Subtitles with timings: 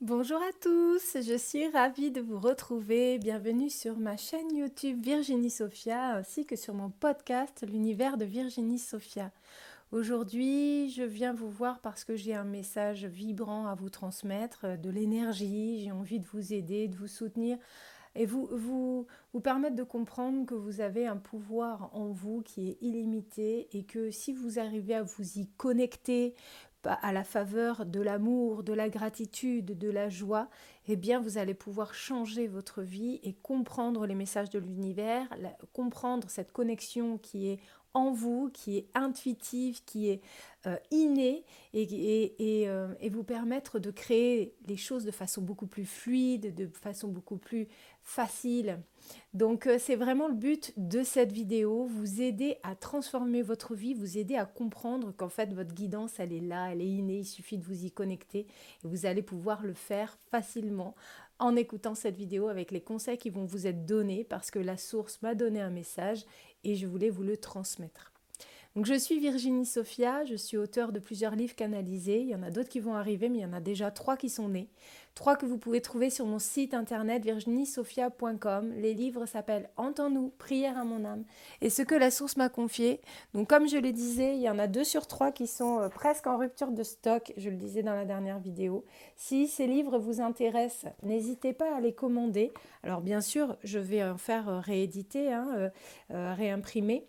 [0.00, 3.18] Bonjour à tous, je suis ravie de vous retrouver.
[3.18, 8.78] Bienvenue sur ma chaîne YouTube Virginie Sophia ainsi que sur mon podcast L'univers de Virginie
[8.78, 9.32] Sophia.
[9.90, 14.88] Aujourd'hui, je viens vous voir parce que j'ai un message vibrant à vous transmettre, de
[14.88, 17.58] l'énergie, j'ai envie de vous aider, de vous soutenir
[18.14, 22.70] et vous, vous, vous permettre de comprendre que vous avez un pouvoir en vous qui
[22.70, 26.34] est illimité et que si vous arrivez à vous y connecter,
[26.84, 30.48] à la faveur de l'amour, de la gratitude, de la joie,
[30.86, 35.26] eh bien vous allez pouvoir changer votre vie et comprendre les messages de l'univers,
[35.72, 37.60] comprendre cette connexion qui est
[37.94, 40.20] en vous, qui est intuitive, qui est
[40.66, 45.84] euh, innée et, euh, et, vous permettre de créer les choses de façon beaucoup plus
[45.84, 47.68] fluide, de façon beaucoup plus
[48.02, 48.80] facile.
[49.34, 53.94] Donc euh, c'est vraiment le but de cette vidéo, vous aider à transformer votre vie,
[53.94, 57.26] vous aider à comprendre qu'en fait votre guidance elle est là, elle est innée, il
[57.26, 60.94] suffit de vous y connecter et vous allez pouvoir le faire facilement
[61.38, 64.76] en écoutant cette vidéo avec les conseils qui vont vous être donnés parce que la
[64.76, 66.24] source m'a donné un message
[66.64, 68.12] et je voulais vous le transmettre.
[68.74, 72.42] Donc je suis Virginie Sophia, je suis auteur de plusieurs livres canalisés, il y en
[72.42, 74.68] a d'autres qui vont arriver mais il y en a déjà trois qui sont nés.
[75.18, 78.72] Trois que vous pouvez trouver sur mon site internet virginiesophia.com.
[78.76, 81.24] Les livres s'appellent Entends-nous, prière à mon âme
[81.60, 83.00] et ce que la source m'a confié.
[83.34, 85.88] Donc comme je le disais, il y en a deux sur trois qui sont euh,
[85.88, 88.84] presque en rupture de stock, je le disais dans la dernière vidéo.
[89.16, 92.52] Si ces livres vous intéressent, n'hésitez pas à les commander.
[92.84, 95.72] Alors bien sûr, je vais en faire euh, rééditer, hein,
[96.12, 97.08] euh, réimprimer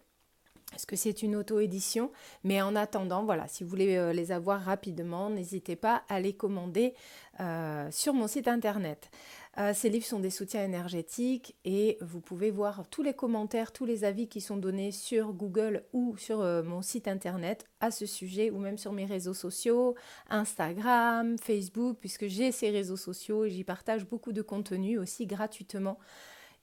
[0.75, 2.12] est-ce que c'est une auto-édition?
[2.44, 6.34] Mais en attendant, voilà, si vous voulez euh, les avoir rapidement, n'hésitez pas à les
[6.34, 6.94] commander
[7.40, 9.09] euh, sur mon site internet.
[9.58, 13.85] Euh, ces livres sont des soutiens énergétiques et vous pouvez voir tous les commentaires, tous
[13.85, 18.52] les avis qui sont donnés sur Google ou sur mon site internet à ce sujet
[18.52, 19.96] ou même sur mes réseaux sociaux,
[20.29, 25.97] Instagram, Facebook, puisque j'ai ces réseaux sociaux et j'y partage beaucoup de contenu aussi gratuitement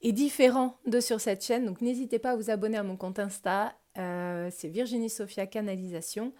[0.01, 1.65] et différent de sur cette chaîne.
[1.65, 6.33] Donc n'hésitez pas à vous abonner à mon compte Insta euh, c'est Virginie Sophia Canalisation.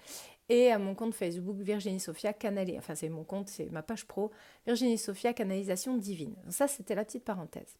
[0.49, 2.79] Et à mon compte Facebook, Virginie Sophia Canalisation.
[2.79, 4.31] Enfin, c'est mon compte, c'est ma page pro,
[4.65, 6.35] Virginie Sophia Canalisation Divine.
[6.49, 7.75] Ça, c'était la petite parenthèse.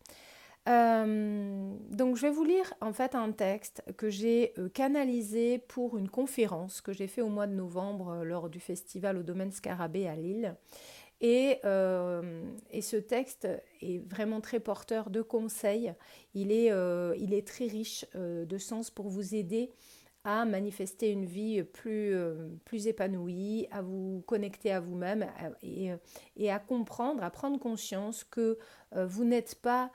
[0.67, 5.97] Euh, donc je vais vous lire en fait un texte que j'ai euh, canalisé pour
[5.97, 10.09] une conférence que j'ai fait au mois de novembre lors du festival au domaine Scarabée
[10.09, 10.55] à Lille.
[11.19, 11.59] Et,
[12.71, 13.47] et, ce texte
[13.81, 15.93] est vraiment très porteur de conseils.
[16.35, 19.71] Il est, euh, très riche euh, de sens pour vous aider
[20.23, 25.25] à manifester une vie plus, euh, plus épanouie, à vous connecter à vous-même
[25.63, 25.91] et,
[26.35, 28.59] et, à comprendre, à prendre conscience que
[28.95, 29.91] vous n'êtes pas,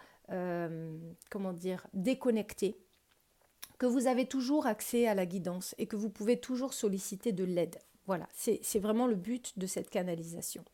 [1.31, 2.77] comment dire, déconnecté,
[3.79, 7.45] que vous avez toujours accès à la guidance et que vous pouvez toujours solliciter de
[7.45, 7.79] l'aide.
[8.07, 10.65] Voilà, c'est vraiment le but de cette canalisation.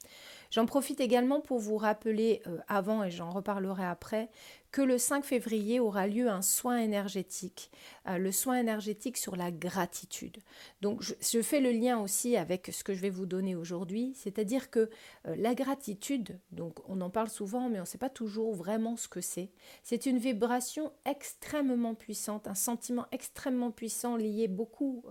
[0.50, 4.30] J'en profite également pour vous rappeler euh, avant, et j'en reparlerai après,
[4.72, 7.70] que le 5 février aura lieu un soin énergétique,
[8.08, 10.38] euh, le soin énergétique sur la gratitude.
[10.80, 14.70] Donc je, fais le lien aussi avec ce que je vais vous donner aujourd'hui, c'est-à-dire
[14.70, 14.90] que
[15.26, 18.96] euh, la gratitude, donc on en parle souvent, mais on ne sait pas toujours vraiment
[18.96, 19.50] ce que c'est.
[19.82, 25.04] C'est une vibration extrêmement puissante, un sentiment extrêmement puissant lié beaucoup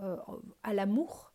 [0.63, 1.26] à l'amour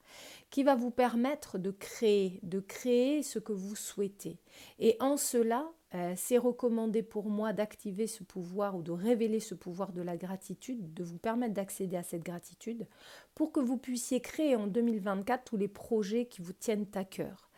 [0.53, 4.39] qui va vous permettre de créer, de créer ce que vous souhaitez.
[4.79, 9.55] Et en cela, euh, c'est recommandé pour moi d'activer ce pouvoir ou de révéler ce
[9.55, 12.87] pouvoir de la gratitude, de vous permettre d'accéder à cette gratitude
[13.35, 17.51] pour que vous puissiez créer en 2024 tous les projets qui vous tiennent à cœur.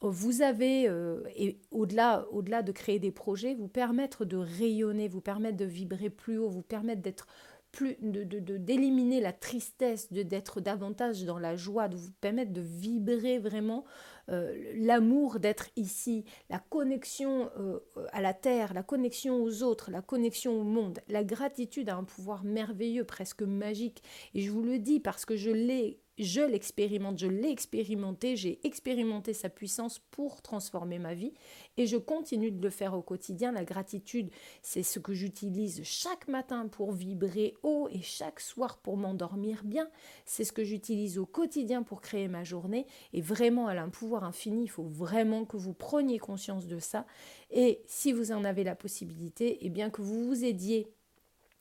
[0.00, 5.20] Vous avez, euh, et au-delà, au-delà de créer des projets, vous permettre de rayonner, vous
[5.20, 7.28] permettre de vibrer plus haut, vous permettre d'être
[7.72, 8.22] plus de,
[8.58, 13.84] d'éliminer la tristesse, de d'être davantage dans la joie, de vous permettre de vibrer vraiment
[14.28, 17.80] euh, l'amour d'être ici, la connexion euh,
[18.12, 21.00] à la terre, la connexion aux autres, la connexion au monde.
[21.08, 24.02] La gratitude a un pouvoir merveilleux, presque magique.
[24.34, 28.60] Et je vous le dis parce que je l'ai je l'expérimente, je l'ai expérimenté, j'ai
[28.66, 31.32] expérimenté sa puissance pour transformer ma vie
[31.76, 33.52] et je continue de le faire au quotidien.
[33.52, 34.30] La gratitude,
[34.60, 39.88] c'est ce que j'utilise chaque matin pour vibrer haut et chaque soir pour m'endormir bien.
[40.26, 43.88] C'est ce que j'utilise au quotidien pour créer ma journée et vraiment elle a un
[43.88, 44.64] pouvoir infini.
[44.64, 47.06] Il faut vraiment que vous preniez conscience de ça
[47.50, 50.88] et si vous en avez la possibilité, et eh bien que vous vous aidiez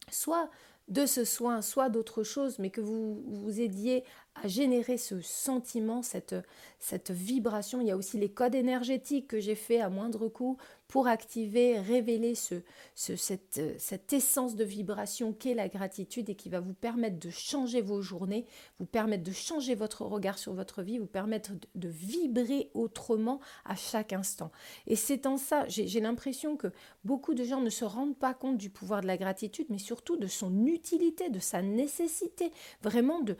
[0.10, 0.50] soit
[0.88, 4.04] de ce soin, soit d'autre chose, mais que vous vous aidiez
[4.36, 6.36] à générer ce sentiment, cette,
[6.80, 7.82] cette vibration.
[7.82, 10.58] Il y a aussi les codes énergétiques que j'ai fait à moindre coût
[10.92, 12.56] pour activer, révéler ce,
[12.96, 17.82] cette, cette, essence de vibration qu'est la gratitude et qui va vous permettre de changer
[17.82, 18.46] vos journées,
[18.78, 23.76] vous permettre de changer votre regard sur votre vie, vous permettre de, vibrer autrement à
[23.76, 24.52] chaque instant.
[24.86, 26.68] Et c'est en ça, j'ai l'impression que
[27.06, 30.18] beaucoup de gens ne se rendent pas compte du pouvoir de la gratitude, mais surtout
[30.18, 32.52] de son utilité, de sa nécessité,
[32.82, 33.38] vraiment de,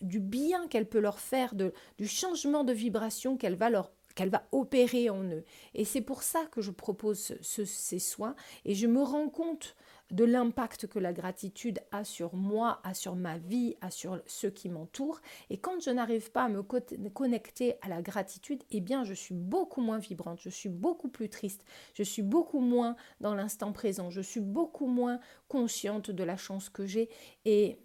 [0.00, 4.48] du bien qu'elle peut leur faire, du changement de vibration qu'elle va leur qu'elle va
[4.50, 5.44] opérer en eux.
[5.74, 8.34] Et c'est pour ça que je propose ces soins
[8.64, 9.76] et je me rends compte
[10.10, 14.50] de l'impact que la gratitude a sur moi, a sur ma vie, a sur ceux
[14.50, 15.20] qui m'entourent.
[15.50, 19.34] Et quand je n'arrive pas à me connecter à la gratitude, eh bien je suis
[19.34, 21.64] beaucoup moins vibrante, je suis beaucoup plus triste,
[21.94, 26.70] je suis beaucoup moins dans l'instant présent, je suis beaucoup moins consciente de la chance
[26.70, 27.10] que j'ai.
[27.44, 27.78] Et,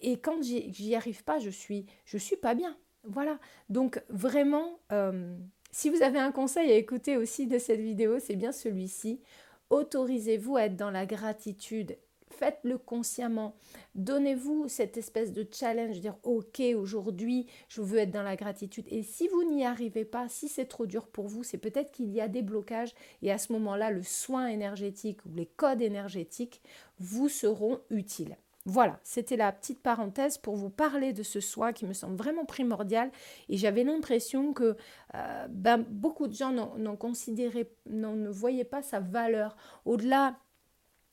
[0.00, 2.76] et quand j'y arrive pas, je suis, je suis pas bien.
[3.04, 3.38] Voilà.
[3.68, 5.36] Donc vraiment, euh,
[5.74, 9.20] si vous avez un conseil à écouter aussi de cette vidéo, c'est bien celui-ci.
[9.70, 11.96] Autorisez-vous à être dans la gratitude.
[12.28, 13.56] Faites-le consciemment.
[13.94, 18.86] Donnez-vous cette espèce de challenge, dire ok, aujourd'hui, je veux être dans la gratitude.
[18.90, 22.10] Et si vous n'y arrivez pas, si c'est trop dur pour vous, c'est peut-être qu'il
[22.10, 22.94] y a des blocages.
[23.22, 26.60] Et à ce moment-là, le soin énergétique ou les codes énergétiques
[26.98, 28.36] vous seront utiles.
[28.64, 32.44] Voilà, c'était la petite parenthèse pour vous parler de ce soin qui me semble vraiment
[32.44, 33.10] primordial.
[33.48, 34.76] Et j'avais l'impression que
[35.14, 36.54] euh, ben, beaucoup de gens
[36.96, 39.56] considéré, ne voyaient pas sa valeur.
[39.84, 40.36] Au-delà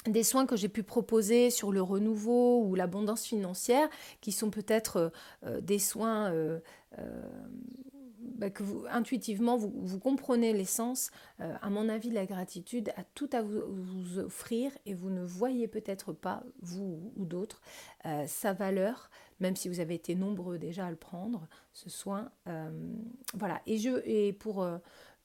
[0.06, 3.90] des soins que j'ai pu proposer sur le renouveau ou l'abondance financière,
[4.22, 5.10] qui sont peut-être euh,
[5.46, 6.32] euh, des soins
[8.36, 13.30] bah, que vous, intuitivement, vous, comprenez l'essence, euh, à mon avis, la gratitude a tout
[13.34, 17.62] à vous, offrir et vous ne voyez peut-être pas, vous ou d'autres,
[18.06, 19.10] euh, sa valeur,
[19.40, 22.32] même si vous avez été nombreux déjà à le prendre, ce soin.
[22.48, 22.70] Euh,
[23.34, 24.66] voilà, et, je, et pour...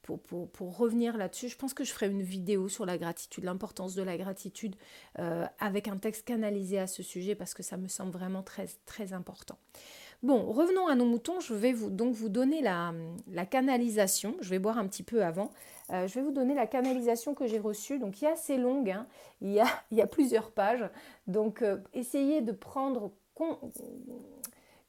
[0.02, 4.02] Pour, revenir là-dessus, je pense que je ferai une vidéo sur la gratitude, l'importance de
[4.02, 4.76] la gratitude,
[5.14, 9.14] avec un texte canalisé à ce sujet, parce que ça me semble vraiment très, très
[9.14, 9.56] important.
[10.24, 11.38] Bon, revenons à nos moutons.
[11.40, 12.94] Je vais vous, donc vous donner la,
[13.44, 14.34] canalisation.
[14.40, 15.50] Je vais boire un petit peu avant.
[15.90, 17.98] Euh, je vais vous donner la canalisation que j'ai reçue.
[17.98, 18.88] Donc, il est assez longue.
[18.88, 19.06] Hein.
[19.42, 20.88] Il, y a, plusieurs pages.
[21.26, 23.12] Donc, euh, essayez de prendre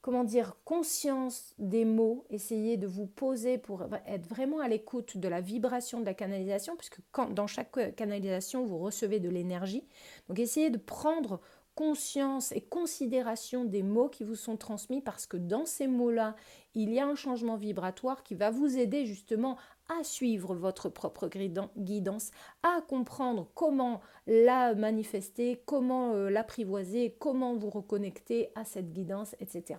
[0.00, 2.24] comment dire, conscience des mots.
[2.30, 6.76] Essayez de vous poser pour être vraiment à l'écoute de la vibration de la canalisation,
[6.76, 7.00] puisque
[7.32, 9.86] dans chaque canalisation, vous recevez de l'énergie.
[10.30, 11.42] Donc, essayez de prendre
[11.76, 16.34] conscience et considération des mots qui vous sont transmis parce que dans ces mots-là,
[16.74, 19.58] il y a un changement vibratoire qui va vous aider justement
[19.88, 21.28] à suivre votre propre
[21.76, 22.30] guidance,
[22.62, 29.78] à comprendre comment la manifester, comment euh, l'apprivoiser, comment vous reconnecter à cette guidance, etc.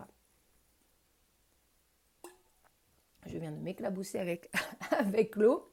[3.26, 4.50] Je viens de m'éclabousser avec,
[4.92, 5.70] avec l'eau,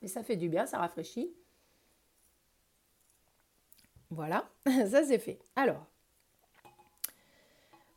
[0.00, 1.34] et ça fait du bien, ça rafraîchit.
[4.10, 5.38] Voilà, ça c'est fait.
[5.56, 5.86] Alors,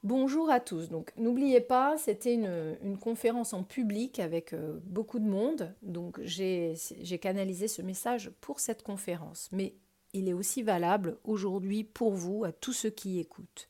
[0.04, 0.90] bonjour à tous.
[0.90, 5.74] Donc, n'oubliez pas, c'était une, conférence en public avec euh, beaucoup de monde.
[5.82, 6.76] Donc, j'ai
[7.22, 9.50] canalisé ce message pour cette conférence.
[9.52, 9.76] Mais
[10.14, 13.70] il est aussi valable aujourd'hui pour vous, à tous ceux qui écoutent.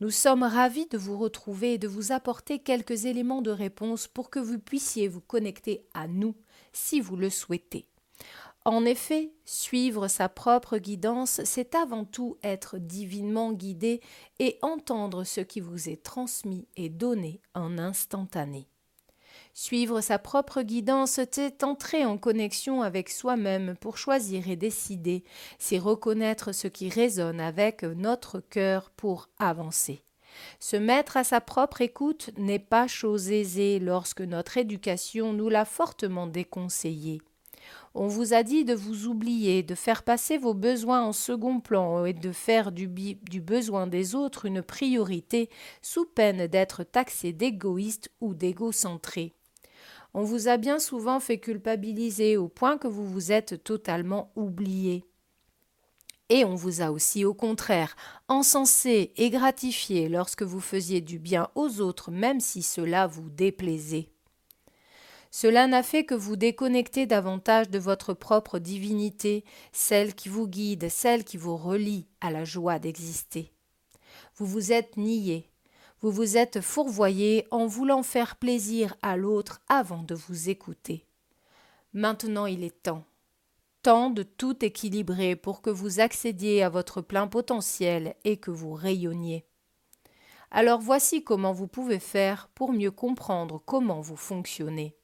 [0.00, 4.30] Nous sommes ravis de vous retrouver et de vous apporter quelques éléments de réponse pour
[4.30, 6.36] que vous puissiez vous connecter à nous
[6.72, 7.86] si vous le souhaitez.
[8.68, 14.02] En effet, suivre sa propre guidance, c'est avant tout être divinement guidé
[14.40, 18.68] et entendre ce qui vous est transmis et donné en instantané.
[19.54, 25.24] Suivre sa propre guidance, c'est entrer en connexion avec soi-même pour choisir et décider,
[25.58, 30.02] c'est reconnaître ce qui résonne avec notre cœur pour avancer.
[30.60, 35.64] Se mettre à sa propre écoute n'est pas chose aisée lorsque notre éducation nous l'a
[35.64, 37.22] fortement déconseillé.
[37.94, 42.04] On vous a dit de vous oublier, de faire passer vos besoins en second plan
[42.04, 42.88] et de faire du,
[43.40, 45.48] besoin des autres une priorité,
[45.82, 49.32] sous peine d'être taxé d'égoïste ou d'égocentré.
[50.14, 55.04] On vous a bien souvent fait culpabiliser au point que vous vous êtes totalement oublié.
[56.30, 57.96] Et on vous a aussi au contraire
[58.28, 64.10] encensé et gratifié lorsque vous faisiez du bien aux autres même si cela vous déplaisait.
[65.30, 70.88] Cela n'a fait que vous déconnecter davantage de votre propre divinité, celle qui vous guide,
[70.88, 73.52] celle qui vous relie à la joie d'exister.
[74.36, 75.50] Vous vous êtes nié,
[76.00, 81.04] vous vous êtes fourvoyé en voulant faire plaisir à l'autre avant de vous écouter.
[81.92, 83.04] Maintenant il est temps.
[83.82, 88.72] Temps de tout équilibrer pour que vous accédiez à votre plein potentiel et que vous
[88.72, 89.44] rayonniez.
[90.50, 94.97] Alors voici comment vous pouvez faire pour mieux comprendre comment vous fonctionnez.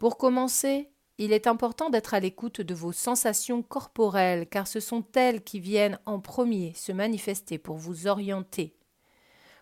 [0.00, 0.88] Pour commencer,
[1.18, 5.60] il est important d'être à l'écoute de vos sensations corporelles, car ce sont elles qui
[5.60, 8.74] viennent en premier se manifester pour vous orienter.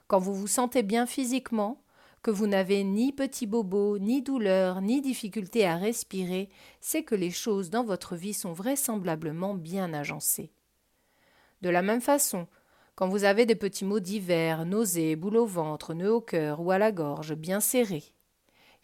[0.07, 1.83] Quand vous vous sentez bien physiquement,
[2.23, 7.33] que vous n'avez ni petits bobos, ni douleur, ni difficulté à respirer, c'est que les
[7.33, 10.52] choses dans votre vie sont vraisemblablement bien agencées.
[11.62, 12.47] De la même façon,
[12.95, 16.71] quand vous avez des petits maux divers, nausées, boules au ventre, nœuds au cœur ou
[16.71, 18.14] à la gorge bien serrés,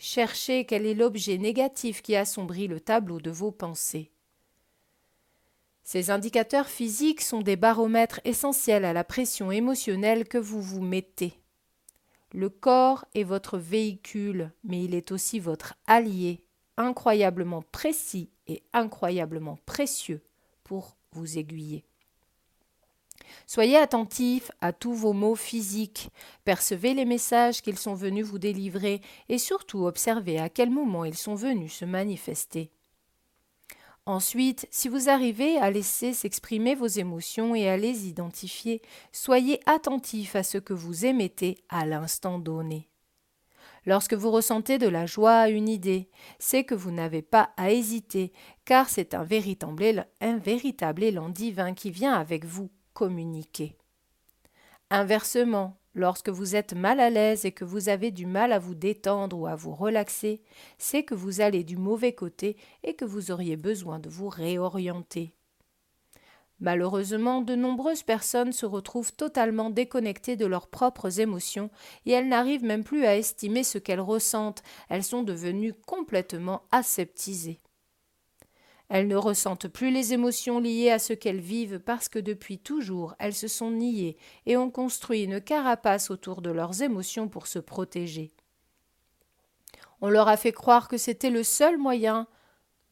[0.05, 4.11] cherchez quel est l'objet négatif qui assombrit le tableau de vos pensées.
[5.83, 11.41] Ces indicateurs physiques sont des baromètres essentiels à la pression émotionnelle que vous vous mettez.
[12.33, 16.45] Le corps est votre véhicule, mais il est aussi votre allié,
[16.77, 20.23] incroyablement précis et incroyablement précieux
[20.65, 21.85] pour vous aiguiller.
[23.47, 26.11] Soyez attentifs à tous vos mots physiques,
[26.45, 31.17] percevez les messages qu'ils sont venus vous délivrer et surtout observez à quel moment ils
[31.17, 32.71] sont venus se manifester.
[34.07, 40.37] Ensuite, si vous arrivez à laisser s'exprimer vos émotions et à les identifier, soyez attentif
[40.37, 42.91] à ce que vous émettez à l'instant donné.
[43.87, 47.71] Lorsque vous ressentez de la joie à une idée, c'est que vous n'avez pas à
[47.71, 48.33] hésiter,
[48.67, 53.77] car c'est un véritable, un véritable élan divin qui vient avec vous communiquer.
[54.91, 58.75] Inversement, Lorsque vous êtes mal à l'aise et que vous avez du mal à vous
[58.75, 60.43] détendre ou à vous relaxer,
[60.77, 65.33] c'est que vous allez du mauvais côté et que vous auriez besoin de vous réorienter.
[66.59, 71.71] Malheureusement, de nombreuses personnes se retrouvent totalement déconnectées de leurs propres émotions
[72.07, 77.61] et elles n'arrivent même plus à estimer ce qu'elles ressentent, elles sont devenues complètement aseptisées.
[78.89, 83.15] Elles ne ressentent plus les émotions liées à ce qu'elles vivent parce que depuis toujours
[83.19, 87.59] elles se sont niées et ont construit une carapace autour de leurs émotions pour se
[87.59, 88.33] protéger.
[90.01, 92.27] On leur a fait croire que c'était le seul moyen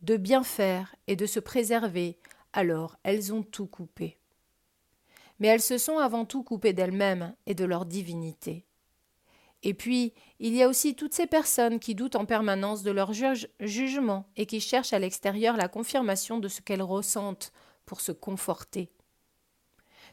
[0.01, 2.19] de bien faire et de se préserver,
[2.53, 4.19] alors elles ont tout coupé.
[5.39, 8.65] Mais elles se sont avant tout coupées d'elles-mêmes et de leur divinité.
[9.63, 13.13] Et puis, il y a aussi toutes ces personnes qui doutent en permanence de leur
[13.61, 17.53] jugement et qui cherchent à l'extérieur la confirmation de ce qu'elles ressentent
[17.87, 18.91] pour se conforter.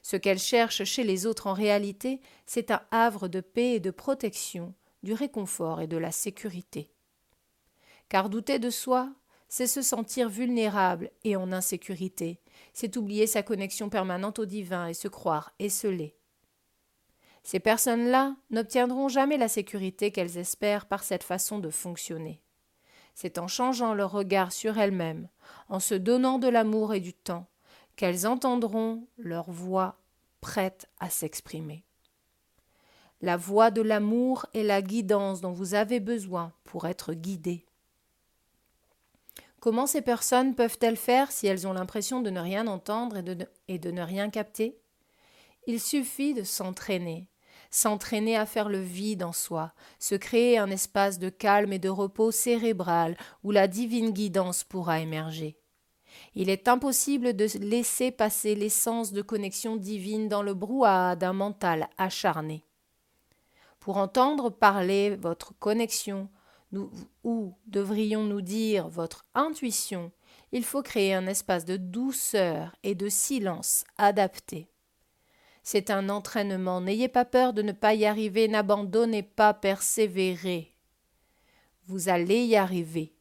[0.04, 3.92] Ce qu'elles cherchent chez les autres en réalité, c'est un havre de paix et de
[3.92, 6.92] protection, du réconfort et de la sécurité.
[8.08, 9.12] Car douter de soi,
[9.50, 12.40] c'est se sentir vulnérable et en insécurité,
[12.74, 16.19] c'est oublier sa connexion permanente au divin et se croire esselé.
[17.44, 22.42] Ces personnes-là n'obtiendront jamais la sécurité qu'elles espèrent par cette façon de fonctionner.
[23.16, 25.28] C'est en changeant leur regard sur elles-mêmes,
[25.68, 27.48] en se donnant de l'amour et du temps,
[27.96, 29.98] qu'elles entendront leur voix
[30.42, 31.84] prête à s'exprimer.
[33.22, 37.66] La voix de l'amour est la guidance dont vous avez besoin pour être guidé.
[39.60, 43.46] Comment ces personnes peuvent-elles faire si elles ont l'impression de ne rien entendre et de,
[43.68, 44.80] et de ne rien capter?
[45.68, 47.28] Il suffit de s'entraîner,
[47.72, 51.90] s'entraîner à faire le vide en soi, se créer un espace de calme et de
[51.90, 55.58] repos cérébral où la divine guidance pourra émerger.
[56.36, 61.90] Il est impossible de laisser passer l'essence de connexion divine dans le brouhaha d'un mental
[61.98, 62.66] acharné.
[63.80, 66.30] Pour entendre parler votre connexion,
[67.24, 70.12] ou devrions-nous dire votre intuition,
[70.52, 74.70] il faut créer un espace de douceur et de silence adapté.
[75.72, 76.82] C'est un entraînement.
[76.82, 80.74] N'ayez pas peur de ne pas y arriver, n'abandonnez pas, persévérez.
[81.86, 83.14] Vous allez y arriver.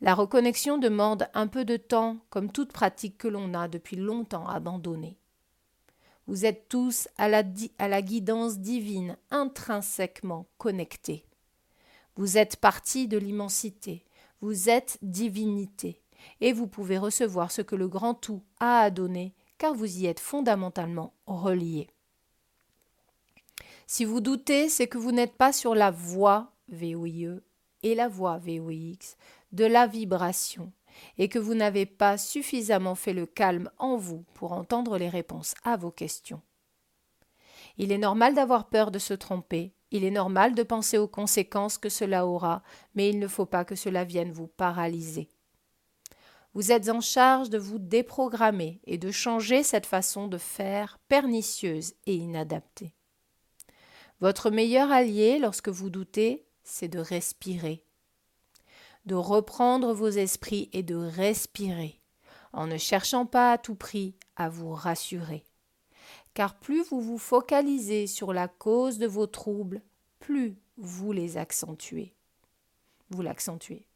[0.00, 4.48] La reconnexion demande un peu de temps, comme toute pratique que l'on a depuis longtemps
[4.48, 5.18] abandonnée.
[6.26, 7.42] Vous êtes tous à la,
[7.76, 11.26] à la guidance divine, intrinsèquement connectés.
[12.16, 14.02] Vous êtes partie de l'immensité,
[14.40, 16.00] vous êtes divinité,
[16.40, 20.06] et vous pouvez recevoir ce que le grand tout a à donner car vous y
[20.06, 21.88] êtes fondamentalement relié.
[23.86, 27.40] Si vous doutez, c'est que vous n'êtes pas sur la voie VOIE
[27.82, 29.16] et la voie VOIX
[29.52, 30.72] de la vibration
[31.18, 35.54] et que vous n'avez pas suffisamment fait le calme en vous pour entendre les réponses
[35.62, 36.40] à vos questions.
[37.78, 41.78] Il est normal d'avoir peur de se tromper, il est normal de penser aux conséquences
[41.78, 42.62] que cela aura,
[42.94, 45.28] mais il ne faut pas que cela vienne vous paralyser.
[46.56, 51.92] Vous êtes en charge de vous déprogrammer et de changer cette façon de faire pernicieuse
[52.06, 52.94] et inadaptée.
[54.20, 57.84] Votre meilleur allié lorsque vous doutez, c'est de respirer,
[59.04, 62.00] de reprendre vos esprits et de respirer,
[62.54, 65.44] en ne cherchant pas à tout prix à vous rassurer.
[66.32, 69.82] Car plus vous vous focalisez sur la cause de vos troubles,
[70.20, 72.14] plus vous les accentuez.
[73.10, 73.86] Vous l'accentuez.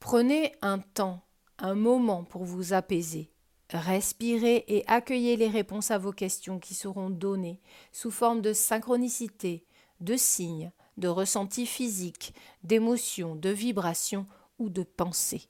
[0.00, 1.22] Prenez un temps,
[1.58, 3.30] un moment pour vous apaiser.
[3.68, 7.60] Respirez et accueillez les réponses à vos questions qui seront données
[7.92, 9.64] sous forme de synchronicité,
[10.00, 14.26] de signes, de ressentis physiques, d'émotions, de vibrations
[14.58, 15.48] ou de pensées.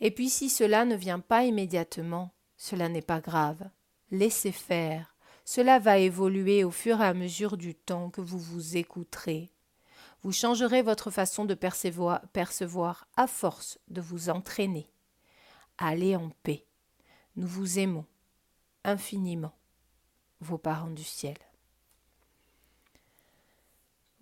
[0.00, 3.70] Et puis si cela ne vient pas immédiatement, cela n'est pas grave.
[4.10, 5.16] Laissez faire.
[5.44, 9.50] Cela va évoluer au fur et à mesure du temps que vous vous écouterez.
[10.22, 14.90] Vous changerez votre façon de percevoir, à force de vous entraîner.
[15.78, 16.66] Allez en paix.
[17.36, 18.04] Nous vous aimons
[18.84, 19.54] infiniment,
[20.40, 21.36] vos parents du ciel.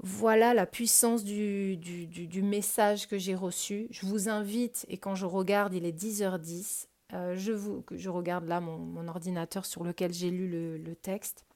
[0.00, 3.88] Voilà la puissance du, du, message que j'ai reçu.
[3.90, 8.46] Je vous invite, et quand je regarde, il est 10h10, euh, je, vous, je regarde
[8.46, 11.47] là mon, ordinateur sur lequel j'ai lu le texte.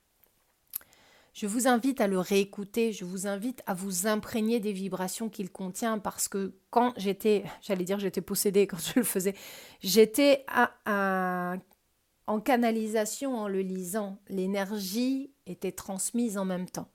[1.32, 5.50] Je vous invite à le réécouter, je vous invite à vous imprégner des vibrations qu'il
[5.50, 9.34] contient parce que quand j'étais, j'allais dire j'étais possédée quand je le faisais,
[9.80, 10.44] j'étais
[10.86, 14.18] en canalisation en le lisant.
[14.28, 16.90] L'énergie était transmise en même temps.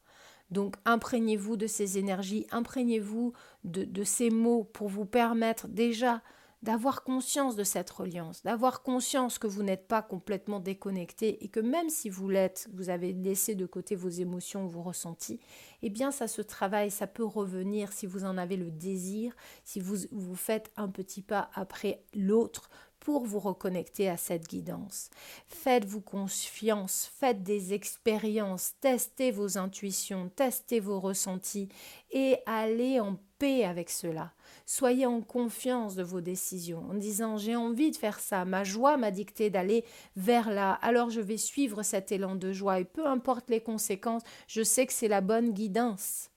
[0.51, 6.22] Donc imprégnez-vous de ces énergies, imprégnez-vous de, de, ces mots pour vous permettre déjà
[6.64, 11.60] d'avoir conscience de cette reliance, d'avoir conscience que vous n'êtes pas complètement déconnecté et que
[11.60, 15.40] même si vous l'êtes, vous avez laissé de côté vos émotions, vos ressentis,
[15.82, 19.80] eh bien ça se travaille, ça peut revenir si vous en avez le désir, si
[19.80, 25.10] vous vous faites un petit pas après l'autre pour vous reconnecter à cette guidance.
[25.48, 31.70] Faites-vous confiance, faites des expériences, testez vos intuitions, testez vos ressentis
[32.12, 34.34] et allez en paix avec cela.
[34.69, 38.97] Soyez en confiance de vos décisions en disant j'ai envie de faire ça, ma joie
[38.97, 39.86] m'a dicté d'aller
[40.17, 44.23] vers là, alors je vais suivre cet élan de joie et peu importe les conséquences,
[44.45, 46.32] je sais que c'est la bonne guidance.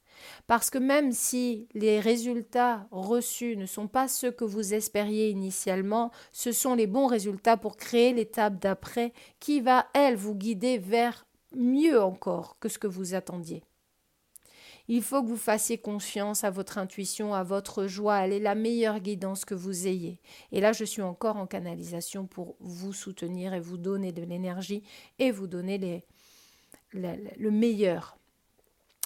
[0.46, 6.12] Parce que même si les résultats reçus ne sont pas ceux que vous espériez initialement,
[6.30, 11.26] ce sont les bons résultats pour créer l'étape d'après qui va, elle, vous guider vers
[11.56, 13.64] mieux encore que ce que vous attendiez.
[14.88, 18.18] Il faut que vous fassiez confiance à votre intuition, à votre joie.
[18.24, 20.20] Elle est la meilleure guidance que vous ayez.
[20.52, 24.82] Et là, je suis encore en canalisation pour vous soutenir et vous donner de l'énergie
[25.18, 26.04] et vous donner les,
[26.92, 28.16] le meilleur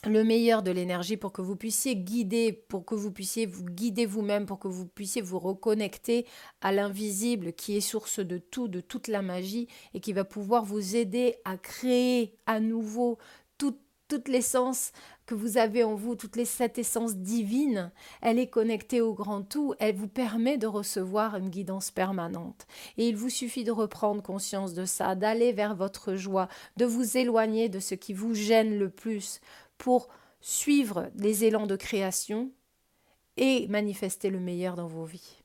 [0.09, 4.07] le meilleur de l'énergie pour que vous puissiez guider, pour que vous puissiez vous guider
[4.07, 6.27] vous-même, pour que vous puissiez vous reconnecter
[6.61, 10.65] à l'invisible qui est source de tout, de toute la magie et qui va pouvoir
[10.65, 13.19] vous aider à créer à nouveau
[13.59, 14.93] toute, toute l'essence
[15.27, 19.43] que vous avez en vous, toute les, cette essence divine, elle est connectée au grand
[19.43, 22.67] tout, elle vous permet de recevoir une guidance permanente.
[22.99, 27.17] Et il vous suffit de reprendre conscience de ça, d'aller vers votre joie, de vous
[27.17, 29.41] éloigner de ce qui vous gêne le plus
[29.79, 30.09] pour
[30.41, 32.51] suivre les élans de création
[33.37, 35.44] et manifester le meilleur dans vos vies.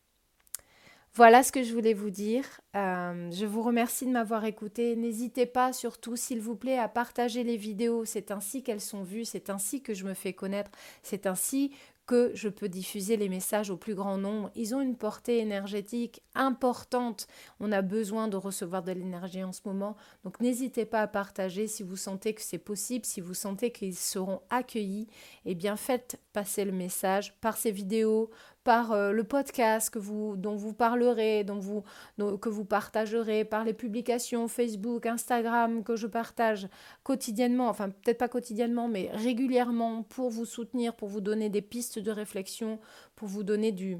[1.19, 2.45] Voilà ce que je voulais vous dire.
[2.77, 4.95] Euh, je vous remercie de m'avoir écouté.
[4.95, 8.05] N'hésitez pas surtout, s'il vous plaît, à partager les vidéos.
[8.05, 10.71] C'est ainsi qu'elles sont vues, c'est ainsi que je me fais connaître,
[11.03, 11.73] c'est ainsi
[12.10, 14.49] que je peux diffuser les messages au plus grand nombre.
[14.55, 17.27] Ils ont une portée énergétique importante.
[17.60, 19.97] On a besoin de recevoir de l'énergie en ce moment.
[20.23, 23.95] Donc n'hésitez pas à partager si vous sentez que c'est possible, si vous sentez qu'ils
[23.95, 25.08] seront accueillis.
[25.45, 28.32] Eh bien faites passer le message par ces vidéos,
[28.69, 35.84] par euh, le podcast dont vous parlerez, que vous partagerez, par les publications Facebook, Instagram
[35.84, 36.67] que je partage
[37.01, 41.97] quotidiennement, enfin peut-être pas quotidiennement, mais régulièrement pour vous soutenir, pour vous donner des pistes
[41.97, 42.79] de réflexion,
[43.15, 43.97] pour vous donner du,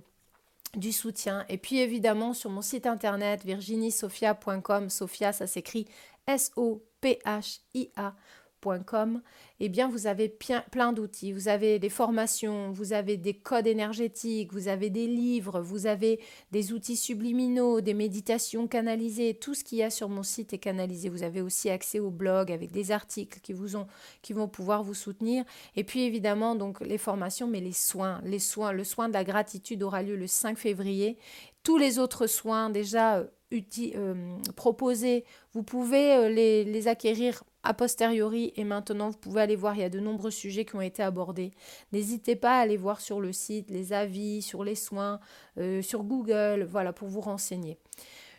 [0.75, 1.45] du soutien.
[1.49, 5.88] Et puis évidemment sur mon site internet virginiesofia.com, Sophia ça s'écrit
[6.27, 8.13] S-O-P-H-I-A
[9.59, 11.31] eh bien vous avez plein d'outils.
[11.31, 16.19] Vous avez des formations, vous avez des codes énergétiques, vous avez des livres, vous avez
[16.51, 19.33] des outils subliminaux, des méditations canalisées.
[19.33, 21.09] Tout ce qu'il y a sur mon site est canalisé.
[21.09, 23.87] Vous avez aussi accès au blog avec des articles qui vous ont,
[24.21, 25.43] qui vont pouvoir vous soutenir.
[25.75, 29.23] Et puis évidemment donc les formations, mais les soins, les soins, le soin de la
[29.23, 31.17] gratitude aura lieu le 5 février.
[31.63, 33.25] Tous les autres soins déjà euh,
[33.95, 39.75] euh, proposés, vous pouvez euh, les acquérir a posteriori et maintenant vous pouvez aller voir,
[39.75, 41.51] il y a de nombreux sujets qui ont été abordés.
[41.91, 45.19] N'hésitez pas à aller voir sur le site les avis sur les soins,
[45.57, 47.77] euh, sur Google, voilà, pour vous renseigner.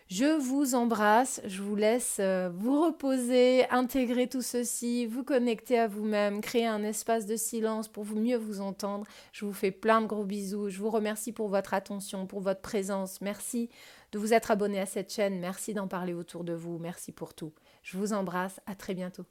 [0.09, 5.87] Je vous embrasse, je vous laisse euh, vous reposer, intégrer tout ceci, vous connecter à
[5.87, 9.07] vous-même, créer un espace de silence pour vous mieux vous entendre.
[9.33, 12.61] Je vous fais plein de gros bisous, je vous remercie pour votre attention, pour votre
[12.61, 13.21] présence.
[13.21, 13.69] Merci
[14.11, 17.33] de vous être abonné à cette chaîne, merci d'en parler autour de vous, merci pour
[17.33, 17.53] tout.
[17.83, 19.25] Je vous embrasse, à très bientôt.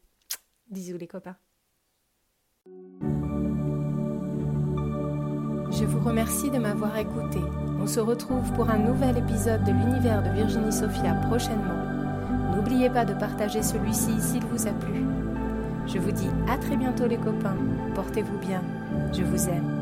[0.70, 1.38] Bisous les copains.
[5.72, 7.40] Je vous remercie de m'avoir écouté.
[7.80, 12.56] On se retrouve pour un nouvel épisode de l'univers de Virginie Sophia prochainement.
[12.56, 15.06] N'oubliez pas de partager celui-ci s'il vous a plu.
[15.88, 17.58] Je vous dis à très bientôt les copains.
[17.96, 18.62] Portez-vous bien.
[19.14, 19.79] Je vous aime.